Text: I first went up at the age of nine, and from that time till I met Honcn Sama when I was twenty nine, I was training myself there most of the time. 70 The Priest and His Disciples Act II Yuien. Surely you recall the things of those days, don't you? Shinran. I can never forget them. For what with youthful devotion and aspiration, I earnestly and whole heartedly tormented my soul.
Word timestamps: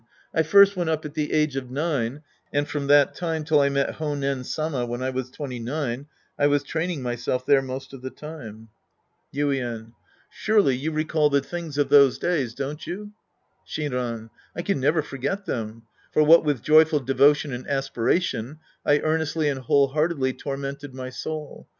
I 0.33 0.41
first 0.41 0.75
went 0.75 0.89
up 0.89 1.05
at 1.05 1.13
the 1.13 1.31
age 1.31 1.55
of 1.55 1.69
nine, 1.69 2.21
and 2.51 2.67
from 2.67 2.87
that 2.87 3.13
time 3.13 3.43
till 3.43 3.61
I 3.61 3.69
met 3.69 3.97
Honcn 3.97 4.43
Sama 4.45 4.83
when 4.83 5.03
I 5.03 5.11
was 5.11 5.29
twenty 5.29 5.59
nine, 5.59 6.07
I 6.39 6.47
was 6.47 6.63
training 6.63 7.03
myself 7.03 7.45
there 7.45 7.61
most 7.61 7.93
of 7.93 8.01
the 8.01 8.09
time. 8.09 8.69
70 9.31 9.33
The 9.33 9.43
Priest 9.43 9.43
and 9.45 9.45
His 9.45 9.77
Disciples 9.77 9.77
Act 9.77 9.85
II 9.85 9.89
Yuien. 9.91 9.93
Surely 10.63 10.75
you 10.75 10.91
recall 10.91 11.29
the 11.29 11.41
things 11.41 11.77
of 11.77 11.89
those 11.89 12.17
days, 12.17 12.55
don't 12.55 12.87
you? 12.87 13.11
Shinran. 13.67 14.29
I 14.55 14.63
can 14.63 14.79
never 14.79 15.03
forget 15.03 15.45
them. 15.45 15.83
For 16.13 16.23
what 16.23 16.43
with 16.43 16.67
youthful 16.67 17.01
devotion 17.01 17.53
and 17.53 17.67
aspiration, 17.67 18.57
I 18.83 19.01
earnestly 19.01 19.49
and 19.49 19.59
whole 19.59 19.89
heartedly 19.89 20.33
tormented 20.33 20.95
my 20.95 21.11
soul. 21.11 21.67